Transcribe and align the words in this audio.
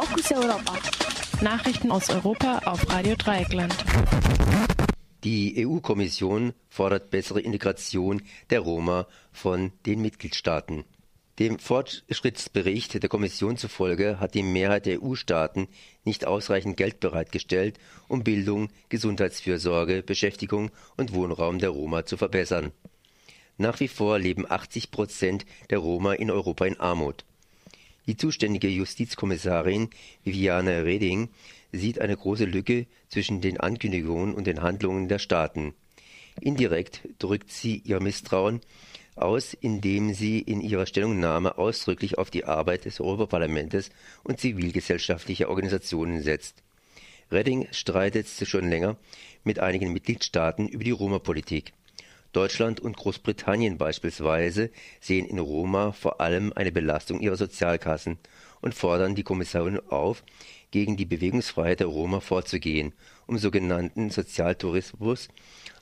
Fokus 0.00 0.30
Europa. 0.30 0.78
Nachrichten 1.42 1.90
aus 1.90 2.08
Europa 2.08 2.58
auf 2.66 2.88
Radio 2.88 3.16
Dreieckland. 3.16 3.74
Die 5.24 5.66
EU-Kommission 5.66 6.52
fordert 6.68 7.10
bessere 7.10 7.40
Integration 7.40 8.22
der 8.50 8.60
Roma 8.60 9.08
von 9.32 9.72
den 9.86 10.00
Mitgliedstaaten. 10.00 10.84
Dem 11.40 11.58
Fortschrittsbericht 11.58 13.02
der 13.02 13.08
Kommission 13.08 13.56
zufolge 13.56 14.20
hat 14.20 14.34
die 14.34 14.44
Mehrheit 14.44 14.86
der 14.86 15.02
EU-Staaten 15.02 15.66
nicht 16.04 16.28
ausreichend 16.28 16.76
Geld 16.76 17.00
bereitgestellt, 17.00 17.80
um 18.06 18.22
Bildung, 18.22 18.68
Gesundheitsfürsorge, 18.90 20.04
Beschäftigung 20.04 20.70
und 20.96 21.12
Wohnraum 21.12 21.58
der 21.58 21.70
Roma 21.70 22.06
zu 22.06 22.16
verbessern. 22.16 22.70
Nach 23.56 23.80
wie 23.80 23.88
vor 23.88 24.20
leben 24.20 24.48
80 24.48 24.92
Prozent 24.92 25.44
der 25.70 25.78
Roma 25.78 26.12
in 26.12 26.30
Europa 26.30 26.66
in 26.66 26.78
Armut. 26.78 27.24
Die 28.08 28.16
zuständige 28.16 28.68
Justizkommissarin 28.68 29.90
Viviane 30.24 30.86
Reding 30.86 31.28
sieht 31.72 32.00
eine 32.00 32.16
große 32.16 32.46
Lücke 32.46 32.86
zwischen 33.08 33.42
den 33.42 33.60
Ankündigungen 33.60 34.34
und 34.34 34.46
den 34.46 34.62
Handlungen 34.62 35.08
der 35.08 35.18
Staaten. 35.18 35.74
Indirekt 36.40 37.06
drückt 37.18 37.52
sie 37.52 37.82
ihr 37.84 38.00
Misstrauen 38.00 38.62
aus, 39.14 39.52
indem 39.52 40.14
sie 40.14 40.38
in 40.38 40.62
ihrer 40.62 40.86
Stellungnahme 40.86 41.58
ausdrücklich 41.58 42.16
auf 42.16 42.30
die 42.30 42.46
Arbeit 42.46 42.86
des 42.86 42.98
Europaparlamentes 42.98 43.90
und 44.22 44.40
zivilgesellschaftlicher 44.40 45.50
Organisationen 45.50 46.22
setzt. 46.22 46.62
Redding 47.30 47.68
streitet 47.72 48.26
schon 48.26 48.70
länger 48.70 48.96
mit 49.44 49.58
einigen 49.58 49.92
Mitgliedstaaten 49.92 50.66
über 50.66 50.84
die 50.84 50.92
Roma-Politik. 50.92 51.74
Deutschland 52.32 52.80
und 52.80 52.96
Großbritannien 52.96 53.78
beispielsweise 53.78 54.70
sehen 55.00 55.26
in 55.26 55.38
Roma 55.38 55.92
vor 55.92 56.20
allem 56.20 56.52
eine 56.54 56.72
Belastung 56.72 57.20
ihrer 57.20 57.36
Sozialkassen 57.36 58.18
und 58.60 58.74
fordern 58.74 59.14
die 59.14 59.22
Kommission 59.22 59.80
auf, 59.88 60.24
gegen 60.70 60.96
die 60.96 61.06
Bewegungsfreiheit 61.06 61.80
der 61.80 61.86
Roma 61.86 62.20
vorzugehen, 62.20 62.92
um 63.26 63.38
sogenannten 63.38 64.10
Sozialtourismus 64.10 65.28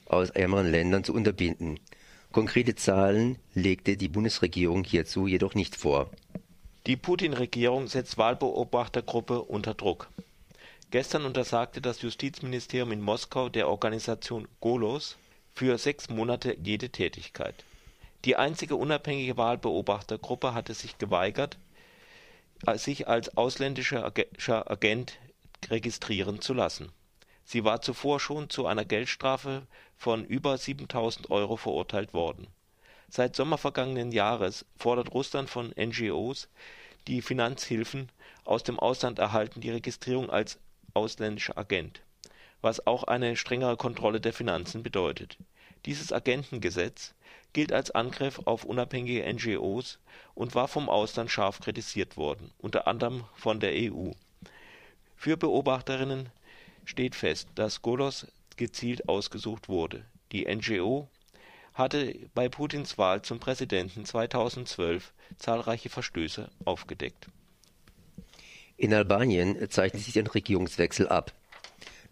aus 0.07 0.31
ärmeren 0.31 0.71
Ländern 0.71 1.03
zu 1.03 1.13
unterbinden. 1.13 1.81
Konkrete 2.31 2.75
Zahlen 2.75 3.39
legte 3.55 3.97
die 3.97 4.09
Bundesregierung 4.09 4.85
hierzu 4.85 5.27
jedoch 5.27 5.55
nicht 5.55 5.75
vor. 5.75 6.11
Die 6.87 6.97
Putin-Regierung 6.97 7.89
setzt 7.89 8.19
Wahlbeobachtergruppe 8.19 9.43
unter 9.43 9.75
Druck. 9.75 10.09
Gestern 10.93 11.25
untersagte 11.25 11.81
das 11.81 12.03
Justizministerium 12.03 12.93
in 12.93 13.01
Moskau 13.01 13.49
der 13.49 13.69
Organisation 13.69 14.47
Golos 14.61 15.17
für 15.57 15.79
sechs 15.79 16.11
Monate 16.11 16.55
jede 16.63 16.91
Tätigkeit. 16.91 17.65
Die 18.27 18.37
einzige 18.37 18.77
unabhängige 18.77 19.39
Wahlbeobachtergruppe 19.39 20.53
hatte 20.53 20.75
sich 20.75 20.99
geweigert, 20.99 21.57
sich 22.75 23.09
als 23.09 23.39
ausländischer 23.39 24.71
Agent 24.71 25.19
registrieren 25.71 26.43
zu 26.43 26.53
lassen. 26.53 26.93
Sie 27.47 27.65
war 27.65 27.81
zuvor 27.81 28.21
schon 28.21 28.51
zu 28.51 28.67
einer 28.67 28.85
Geldstrafe 28.85 29.67
von 29.97 30.27
über 30.27 30.59
7000 30.59 31.31
Euro 31.31 31.57
verurteilt 31.57 32.13
worden. 32.13 32.49
Seit 33.09 33.35
Sommer 33.35 33.57
vergangenen 33.57 34.13
Jahres 34.13 34.67
fordert 34.77 35.15
Russland 35.15 35.49
von 35.49 35.73
NGOs, 35.79 36.49
die 37.07 37.23
Finanzhilfen 37.23 38.11
aus 38.45 38.63
dem 38.63 38.79
Ausland 38.79 39.19
erhalten, 39.19 39.63
die 39.63 39.71
Registrierung 39.71 40.29
als 40.29 40.59
ausländischer 40.93 41.57
Agent, 41.57 42.03
was 42.67 42.85
auch 42.85 43.05
eine 43.05 43.37
strengere 43.37 43.77
Kontrolle 43.77 44.21
der 44.21 44.33
Finanzen 44.33 44.83
bedeutet. 44.83 45.39
Dieses 45.85 46.13
Agentengesetz 46.13 47.15
gilt 47.53 47.73
als 47.73 47.93
Angriff 47.93 48.41
auf 48.45 48.65
unabhängige 48.65 49.23
NGOs 49.33 50.01
und 50.35 50.57
war 50.57 50.67
vom 50.67 50.89
Ausland 50.89 51.31
scharf 51.31 51.61
kritisiert 51.61 52.17
worden, 52.17 52.51
unter 52.59 52.89
anderem 52.89 53.23
von 53.35 53.61
der 53.61 53.71
EU. 53.73 54.11
Für 55.15 55.37
Beobachterinnen 55.37 56.29
steht 56.85 57.15
fest, 57.15 57.49
dass 57.55 57.83
Golos 57.83 58.27
gezielt 58.57 59.09
ausgesucht 59.09 59.69
wurde. 59.69 60.05
Die 60.33 60.45
NGO 60.53 61.09
hatte 61.73 62.17
bei 62.35 62.49
Putins 62.49 62.99
Wahl 62.99 63.23
zum 63.23 63.39
Präsidenten 63.39 64.05
2012 64.05 65.13
zahlreiche 65.39 65.89
Verstöße 65.89 66.51
aufgedeckt. 66.65 67.29
In 68.77 68.93
Albanien 68.93 69.71
zeichnet 69.71 70.03
sich 70.03 70.19
ein 70.19 70.27
Regierungswechsel 70.27 71.09
ab. 71.09 71.33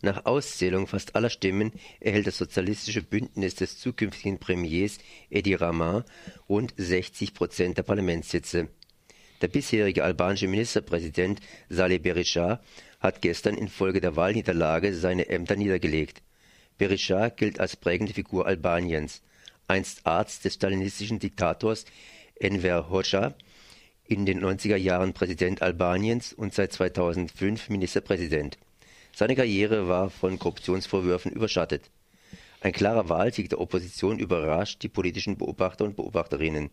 Nach 0.05 0.27
Auszählung 0.27 0.87
fast 0.87 1.17
aller 1.17 1.31
Stimmen 1.31 1.73
erhält 1.99 2.27
das 2.27 2.37
sozialistische 2.37 3.01
Bündnis 3.01 3.55
des 3.55 3.79
zukünftigen 3.79 4.39
Premiers 4.39 4.99
Edi 5.31 5.55
Rama 5.55 6.05
rund 6.47 6.75
60 6.77 7.33
Prozent 7.33 7.79
der 7.79 7.85
Parlamentssitze. 7.85 8.69
Der 9.41 9.49
bisherige 9.49 10.05
albanische 10.05 10.47
Ministerpräsident 10.47 11.41
Saleh 11.71 12.01
Berisha 12.01 12.61
hat 13.01 13.23
gestern 13.23 13.57
infolge 13.57 14.03
der 14.03 14.15
Wahlniederlage 14.15 14.93
seine 14.93 15.31
Ämter 15.31 15.57
niedergelegt. 15.57 16.21
Berisha 16.77 17.31
gilt 17.31 17.59
als 17.59 17.75
prägende 17.75 18.13
Figur 18.13 18.45
Albaniens, 18.45 19.23
einst 19.69 20.07
Arzt 20.07 20.45
des 20.45 20.53
stalinistischen 20.53 21.19
Diktators 21.19 21.87
Enver 22.35 22.91
Hoxha, 22.91 23.35
in 24.05 24.27
den 24.27 24.45
90er 24.45 24.77
Jahren 24.77 25.15
Präsident 25.15 25.63
Albaniens 25.63 26.35
und 26.35 26.53
seit 26.53 26.75
2005 26.75 27.71
Ministerpräsident. 27.71 28.59
Seine 29.15 29.37
Karriere 29.37 29.89
war 29.89 30.11
von 30.11 30.39
Korruptionsvorwürfen 30.39 31.33
überschattet. 31.33 31.91
Ein 32.61 32.73
klarer 32.73 33.09
Wahlsieg 33.09 33.49
der 33.49 33.61
Opposition 33.61 34.19
überrascht 34.19 34.83
die 34.83 34.89
politischen 34.89 35.37
Beobachter 35.37 35.85
und 35.85 35.97
Beobachterinnen. 35.97 36.71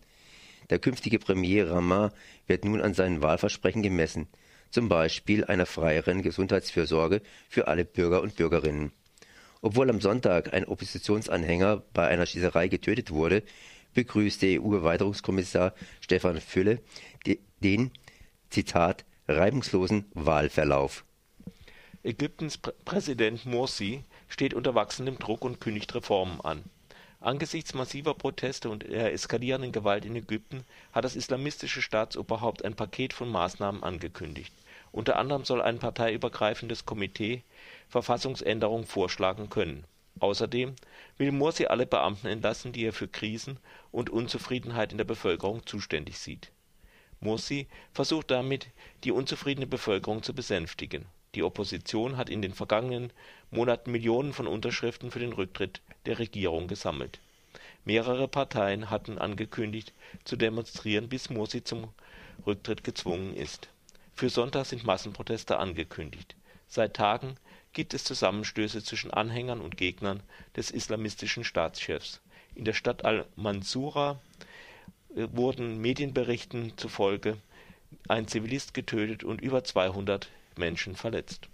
Der 0.69 0.79
künftige 0.79 1.19
Premier 1.19 1.69
Rama 1.69 2.11
wird 2.47 2.65
nun 2.65 2.81
an 2.81 2.93
seinen 2.93 3.21
Wahlversprechen 3.21 3.83
gemessen 3.83 4.27
zum 4.71 4.87
Beispiel 4.89 5.43
einer 5.45 5.65
freieren 5.65 6.21
Gesundheitsfürsorge 6.21 7.21
für 7.49 7.67
alle 7.67 7.85
Bürger 7.85 8.21
und 8.21 8.35
Bürgerinnen. 8.35 8.91
Obwohl 9.61 9.89
am 9.89 10.01
Sonntag 10.01 10.53
ein 10.53 10.65
Oppositionsanhänger 10.65 11.83
bei 11.93 12.07
einer 12.07 12.25
Schießerei 12.25 12.67
getötet 12.67 13.11
wurde, 13.11 13.43
begrüßte 13.93 14.61
EU-Erweiterungskommissar 14.61 15.73
Stefan 15.99 16.39
Fülle 16.41 16.79
den, 17.59 17.91
Zitat, 18.49 19.05
reibungslosen 19.27 20.05
Wahlverlauf. 20.13 21.05
Ägyptens 22.03 22.57
Pr 22.57 22.71
Präsident 22.83 23.45
Morsi 23.45 24.03
steht 24.27 24.55
unter 24.55 24.73
wachsendem 24.73 25.19
Druck 25.19 25.45
und 25.45 25.61
kündigt 25.61 25.93
Reformen 25.93 26.41
an. 26.41 26.63
Angesichts 27.19 27.75
massiver 27.75 28.15
Proteste 28.15 28.71
und 28.71 28.81
der 28.81 29.13
eskalierenden 29.13 29.71
Gewalt 29.71 30.03
in 30.05 30.15
Ägypten 30.15 30.65
hat 30.93 31.05
das 31.05 31.15
islamistische 31.15 31.83
Staatsoberhaupt 31.83 32.65
ein 32.65 32.75
Paket 32.75 33.13
von 33.13 33.29
Maßnahmen 33.29 33.83
angekündigt. 33.83 34.51
Unter 34.91 35.19
anderem 35.19 35.45
soll 35.45 35.61
ein 35.61 35.77
parteiübergreifendes 35.77 36.87
Komitee 36.87 37.43
Verfassungsänderungen 37.87 38.87
vorschlagen 38.87 39.51
können. 39.51 39.83
Außerdem 40.19 40.75
will 41.19 41.31
Morsi 41.31 41.67
alle 41.67 41.85
Beamten 41.85 42.25
entlassen, 42.25 42.73
die 42.73 42.83
er 42.83 42.93
für 42.93 43.09
Krisen 43.09 43.59
und 43.91 44.09
Unzufriedenheit 44.09 44.91
in 44.91 44.97
der 44.97 45.05
Bevölkerung 45.05 45.67
zuständig 45.67 46.17
sieht. 46.17 46.51
Morsi 47.19 47.67
versucht 47.93 48.31
damit, 48.31 48.69
die 49.03 49.11
unzufriedene 49.11 49.67
Bevölkerung 49.67 50.23
zu 50.23 50.33
besänftigen. 50.33 51.05
Die 51.35 51.43
Opposition 51.43 52.17
hat 52.17 52.29
in 52.29 52.41
den 52.41 52.53
vergangenen 52.53 53.11
Monaten 53.49 53.91
Millionen 53.91 54.33
von 54.33 54.47
Unterschriften 54.47 55.11
für 55.11 55.19
den 55.19 55.33
Rücktritt 55.33 55.81
der 56.05 56.19
Regierung 56.19 56.67
gesammelt. 56.67 57.19
Mehrere 57.85 58.27
Parteien 58.27 58.89
hatten 58.89 59.17
angekündigt, 59.17 59.93
zu 60.23 60.35
demonstrieren, 60.35 61.09
bis 61.09 61.29
Morsi 61.29 61.63
zum 61.63 61.89
Rücktritt 62.45 62.83
gezwungen 62.83 63.35
ist 63.35 63.69
für 64.21 64.29
Sonntag 64.29 64.67
sind 64.67 64.83
Massenproteste 64.83 65.57
angekündigt. 65.57 66.35
Seit 66.67 66.95
Tagen 66.95 67.37
gibt 67.73 67.95
es 67.95 68.03
Zusammenstöße 68.03 68.83
zwischen 68.83 69.11
Anhängern 69.11 69.61
und 69.61 69.77
Gegnern 69.77 70.21
des 70.55 70.69
islamistischen 70.69 71.43
Staatschefs. 71.43 72.21
In 72.53 72.65
der 72.65 72.73
Stadt 72.73 73.03
al-Mansura 73.03 74.21
äh, 75.15 75.27
wurden 75.31 75.79
Medienberichten 75.79 76.77
zufolge 76.77 77.37
ein 78.07 78.27
Zivilist 78.27 78.75
getötet 78.75 79.23
und 79.23 79.41
über 79.41 79.63
200 79.63 80.29
Menschen 80.57 80.95
verletzt. 80.95 81.49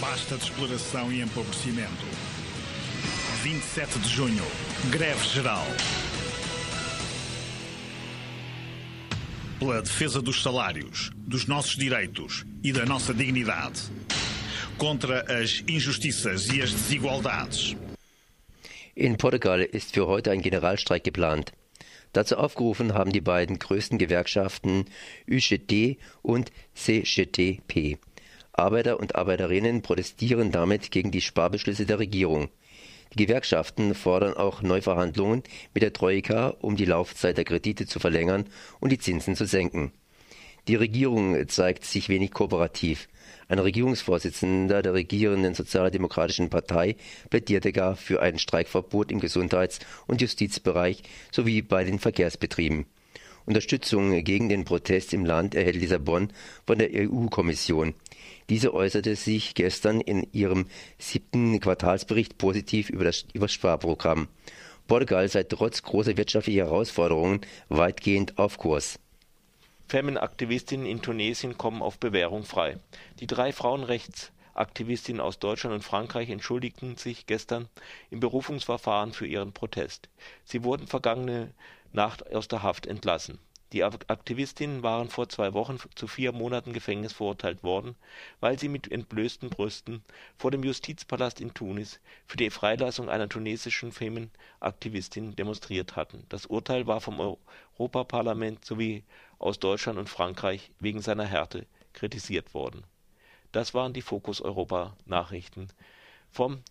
Basta 0.00 0.36
de 0.36 0.44
exploração 0.44 1.12
e 1.12 1.20
empobrecimento. 1.20 2.06
27 3.42 3.98
de 3.98 4.08
junho, 4.08 4.44
greve 4.90 5.26
geral. 5.28 5.66
pela 9.60 9.82
defesa 9.82 10.22
dos 10.22 10.42
salários, 10.42 11.10
dos 11.14 11.46
nossos 11.46 11.76
direitos 11.76 12.46
e 12.64 12.72
da 12.72 12.86
nossa 12.86 13.12
dignidade, 13.12 13.82
contra 14.78 15.20
as 15.30 15.62
injustiças 15.68 16.48
e 16.48 16.62
as 16.62 16.72
desigualdades. 16.72 17.76
In 18.96 19.16
Portugal 19.16 19.60
ist 19.60 19.92
für 19.92 20.06
heute 20.06 20.30
ein 20.30 20.40
Generalstreik 20.40 21.04
geplant. 21.04 21.52
Dazu 22.12 22.36
aufgerufen 22.36 22.94
haben 22.94 23.12
die 23.12 23.20
beiden 23.20 23.58
größten 23.58 23.98
Gewerkschaften 23.98 24.86
UGT 25.30 25.98
und 26.22 26.50
CGTP. 26.74 27.98
Arbeiter 28.52 28.98
und 28.98 29.14
Arbeiterinnen 29.14 29.82
protestieren 29.82 30.50
damit 30.50 30.90
gegen 30.90 31.10
die 31.10 31.20
Sparbeschlüsse 31.20 31.86
der 31.86 31.98
Regierung. 31.98 32.48
Die 33.14 33.26
Gewerkschaften 33.26 33.94
fordern 33.94 34.34
auch 34.34 34.62
Neuverhandlungen 34.62 35.42
mit 35.74 35.82
der 35.82 35.92
Troika, 35.92 36.54
um 36.60 36.76
die 36.76 36.84
Laufzeit 36.84 37.36
der 37.36 37.44
Kredite 37.44 37.86
zu 37.86 37.98
verlängern 37.98 38.44
und 38.80 38.90
die 38.92 38.98
Zinsen 38.98 39.34
zu 39.34 39.46
senken. 39.46 39.92
Die 40.68 40.74
Regierung 40.74 41.48
zeigt 41.48 41.84
sich 41.84 42.08
wenig 42.08 42.32
kooperativ. 42.32 43.08
Ein 43.48 43.58
Regierungsvorsitzender 43.58 44.82
der 44.82 44.94
regierenden 44.94 45.54
Sozialdemokratischen 45.54 46.50
Partei 46.50 46.96
plädierte 47.30 47.72
gar 47.72 47.96
für 47.96 48.22
ein 48.22 48.38
Streikverbot 48.38 49.10
im 49.10 49.20
Gesundheits- 49.20 49.80
und 50.06 50.20
Justizbereich 50.20 51.02
sowie 51.32 51.62
bei 51.62 51.84
den 51.84 51.98
Verkehrsbetrieben. 51.98 52.86
Unterstützung 53.46 54.22
gegen 54.22 54.48
den 54.48 54.64
Protest 54.64 55.12
im 55.12 55.24
Land 55.24 55.54
erhält 55.54 55.76
Lissabon 55.76 56.28
von 56.66 56.78
der 56.78 56.90
EU-Kommission. 56.92 57.94
Diese 58.48 58.74
äußerte 58.74 59.16
sich 59.16 59.54
gestern 59.54 60.00
in 60.00 60.26
ihrem 60.32 60.66
siebten 60.98 61.58
Quartalsbericht 61.58 62.38
positiv 62.38 62.90
über 62.90 63.04
das, 63.04 63.24
über 63.32 63.46
das 63.46 63.54
Sparprogramm. 63.54 64.28
Portugal 64.86 65.28
sei 65.28 65.44
trotz 65.44 65.82
großer 65.82 66.16
wirtschaftlicher 66.16 66.66
Herausforderungen 66.66 67.40
weitgehend 67.68 68.38
auf 68.38 68.58
Kurs. 68.58 68.98
Femenaktivistinnen 69.90 70.86
in 70.86 71.02
Tunesien 71.02 71.58
kommen 71.58 71.82
auf 71.82 71.98
Bewährung 71.98 72.44
frei. 72.44 72.78
Die 73.18 73.26
drei 73.26 73.52
Frauenrechtsaktivistinnen 73.52 75.20
aus 75.20 75.40
Deutschland 75.40 75.74
und 75.74 75.82
Frankreich 75.82 76.30
entschuldigten 76.30 76.96
sich 76.96 77.26
gestern 77.26 77.68
im 78.08 78.20
Berufungsverfahren 78.20 79.12
für 79.12 79.26
ihren 79.26 79.52
Protest. 79.52 80.08
Sie 80.44 80.62
wurden 80.62 80.86
vergangene 80.86 81.52
Nacht 81.92 82.32
aus 82.32 82.46
der 82.46 82.62
Haft 82.62 82.86
entlassen. 82.86 83.40
Die 83.72 83.82
Aktivistinnen 83.82 84.84
waren 84.84 85.08
vor 85.08 85.28
zwei 85.28 85.54
Wochen 85.54 85.78
zu 85.96 86.06
vier 86.06 86.30
Monaten 86.30 86.72
Gefängnis 86.72 87.12
verurteilt 87.12 87.64
worden, 87.64 87.96
weil 88.38 88.60
sie 88.60 88.68
mit 88.68 88.90
entblößten 88.90 89.50
Brüsten 89.50 90.04
vor 90.36 90.52
dem 90.52 90.62
Justizpalast 90.62 91.40
in 91.40 91.52
Tunis 91.54 92.00
für 92.26 92.36
die 92.36 92.50
Freilassung 92.50 93.08
einer 93.08 93.28
tunesischen 93.28 93.90
Femenaktivistin 93.90 95.34
demonstriert 95.34 95.94
hatten. 95.96 96.26
Das 96.28 96.46
Urteil 96.46 96.88
war 96.88 97.00
vom 97.00 97.36
Europaparlament 97.78 98.64
sowie 98.64 99.04
aus 99.40 99.58
Deutschland 99.58 99.98
und 99.98 100.08
Frankreich 100.08 100.70
wegen 100.78 101.02
seiner 101.02 101.24
Härte 101.24 101.66
kritisiert 101.92 102.54
worden. 102.54 102.84
Das 103.50 103.74
waren 103.74 103.92
die 103.92 104.02
Fokus 104.02 104.40
Europa 104.40 104.96
Nachrichten 105.06 105.66
vom 106.30 106.62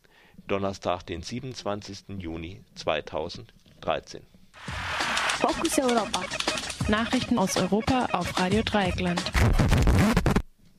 Donnerstag, 0.47 1.03
den 1.03 1.21
27. 1.21 2.05
Juni 2.19 2.61
2013. 2.75 4.25
Fokus 5.39 5.77
Europa. 5.79 6.21
Nachrichten 6.87 7.37
aus 7.37 7.57
Europa 7.57 8.07
auf 8.13 8.39
Radio 8.39 8.63
Dreieckland. 8.63 9.21